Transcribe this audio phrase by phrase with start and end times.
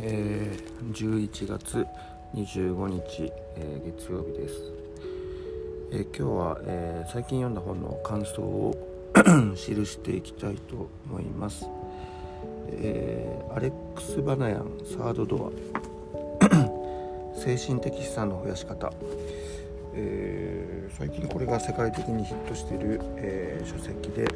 [0.00, 0.56] え
[0.92, 1.86] 11月
[2.34, 4.54] 25日、えー、月曜日です、
[5.92, 8.74] えー、今日は、え、最近読んだ本の感想を
[9.54, 11.66] 記していきたいと思います、
[12.68, 15.52] えアレックス・バナヤンサードドア。
[17.38, 18.92] 精神的資産の増やし方、
[19.94, 24.26] え最近これが世界的にヒットしている、え書籍で、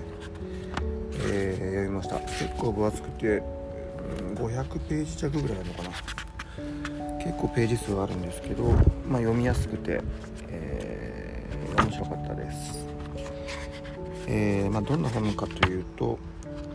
[1.31, 2.19] え読みました。
[2.21, 3.43] 結構分厚くて
[4.35, 5.91] 500ページ弱ぐらいあるのかな。
[7.27, 8.63] 結構ページ数はあるんですけど、
[9.09, 10.01] まあ、読みやすくて、
[10.49, 12.87] えー、面白かったです、
[14.29, 16.21] えー、まあ、どんな本かというと、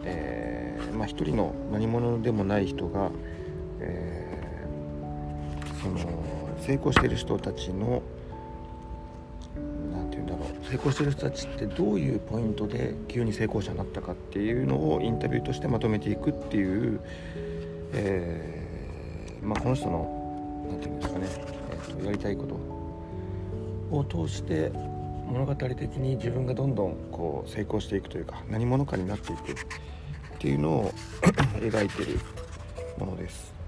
[0.04, 3.12] えー、まあ、一人の何者でもない人が、
[3.80, 4.68] え
[5.82, 5.98] その
[6.60, 8.04] 成功している人たちの
[10.72, 17.02] 成功してる人たちってどういうポイントで急に成功者になったかっていうのをインタビューとしてまとめていくっていう、
[17.92, 21.28] えー、まあ、この人の何て言うんですかね、
[21.72, 24.70] えーと、やりたいことを通して
[25.26, 29.56] 物語的に自分がどんどんこう成功していくというか何者かになっていくっ
[30.40, 30.94] ていうのを
[31.60, 32.18] 描いてる
[32.98, 33.61] ものです。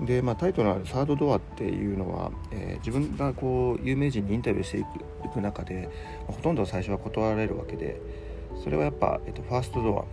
[0.00, 4.84] で、まあ、タイトルのある「サードドア」っていうのは、えー、自分がこう有名人にインタビューしてい
[5.32, 5.88] く中で、
[6.26, 8.00] まあ、ほとんど最初は断られるわけで
[8.62, 10.04] それはやっぱ、えーと、ファーストドア、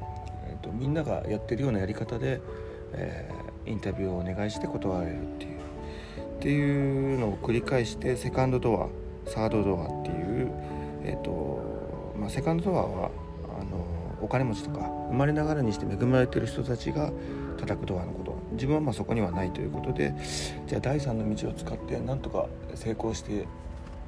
[0.49, 2.41] えーと、みんながやってるようなやり方で、
[2.93, 5.55] えー、インタビューをお願いして断られるっていう
[6.35, 8.87] っていうのを繰り返してセカンドドア
[9.29, 10.51] サードドアっていう、
[11.03, 13.09] えーとまあ、セカンドドアは
[13.59, 13.94] あの
[14.25, 17.11] お金持ちとか生まれながらにして恵まれてる人たちが
[17.57, 18.35] 叩くドアのこと。
[18.53, 20.15] 自分はまあそこにはないということで
[20.65, 23.47] じゃあ第3の道を使ってなんとか成功して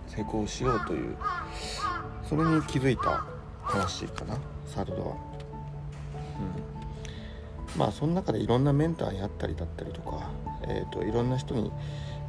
[0.08, 1.18] 成功しようという
[2.28, 3.26] それに気づいた
[3.62, 4.38] 話かな。
[4.66, 5.06] サードドア。
[5.06, 5.14] うん。
[7.78, 10.32] まあその中でいろんなメンターに会ったりだったりとか、
[10.68, 11.72] えーと、いろんな人に、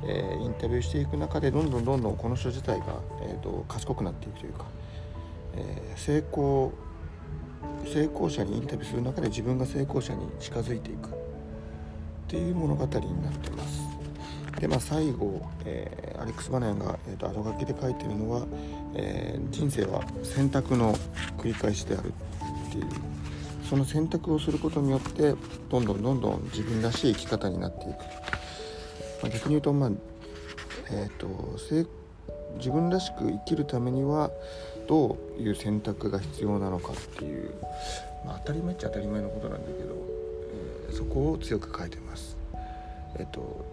[0.05, 2.87] えー、インタビューしていく中でどんどんどんどんこの人自体が、
[3.23, 4.67] えーと、賢くなっていくというか、
[5.55, 6.73] えー、成功
[7.85, 11.09] 成功者にインタビューする中で自分が成功者に近づいていく。
[11.09, 13.89] っていう物語になってます。
[14.61, 18.43] でまあ、最後、えー、アレックス・バナヤンが、えーと、後書きで書いてるのは、
[18.95, 20.95] えー、人生は選択の
[21.39, 22.13] 繰り返しである
[22.69, 22.85] っていう。
[23.69, 25.35] その選択をすることによって
[25.69, 27.99] どんどんどんどん自分らしい生き方になっていく、
[29.23, 29.91] まあ、逆に言うとまあ
[30.91, 31.29] えっ、ー、と
[32.57, 34.31] 自分らしく生きるためには
[34.89, 37.55] どういう選択が必要なのかっていう、
[38.25, 39.95] まあ、当たり前っちゃ当たり前のことなんだけど、
[40.89, 42.37] えー、そこを強く書いてます。
[43.19, 43.65] えっ、と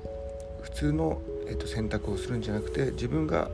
[0.61, 3.49] 普通の、えーと選択をするんじゃなくて自分が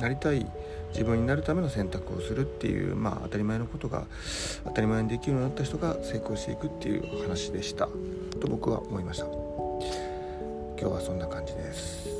[0.00, 0.46] なりたい
[0.92, 4.06] 自分になるための選択をするっていう、まあ、当たり前のことが
[4.64, 7.88] 当たり前にできるようになった人が成功していくっていう話でした。
[8.40, 9.26] と僕は思いました。
[9.26, 12.11] 今日はそんな感じです。